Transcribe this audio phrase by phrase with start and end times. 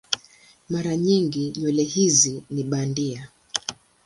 [0.69, 3.29] Mara nyingi nywele hizi ni bandia.